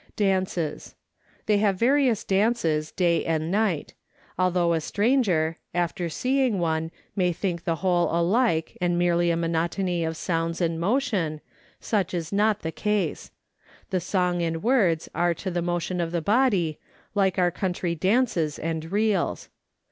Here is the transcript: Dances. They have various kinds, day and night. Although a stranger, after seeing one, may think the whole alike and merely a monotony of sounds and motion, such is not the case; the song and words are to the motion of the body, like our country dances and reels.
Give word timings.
Dances. 0.15 0.95
They 1.45 1.59
have 1.59 1.75
various 1.75 2.23
kinds, 2.23 2.91
day 2.91 3.23
and 3.23 3.51
night. 3.51 3.93
Although 4.35 4.73
a 4.73 4.81
stranger, 4.81 5.59
after 5.75 6.09
seeing 6.09 6.57
one, 6.57 6.89
may 7.15 7.31
think 7.31 7.65
the 7.65 7.75
whole 7.85 8.09
alike 8.11 8.75
and 8.81 8.97
merely 8.97 9.29
a 9.29 9.37
monotony 9.37 10.03
of 10.03 10.17
sounds 10.17 10.59
and 10.59 10.79
motion, 10.79 11.39
such 11.79 12.15
is 12.15 12.33
not 12.33 12.61
the 12.61 12.71
case; 12.71 13.29
the 13.91 13.99
song 13.99 14.41
and 14.41 14.63
words 14.63 15.07
are 15.13 15.35
to 15.35 15.51
the 15.51 15.61
motion 15.61 16.01
of 16.01 16.11
the 16.11 16.19
body, 16.19 16.79
like 17.13 17.37
our 17.37 17.51
country 17.51 17.93
dances 17.93 18.57
and 18.57 18.91
reels. 18.91 19.49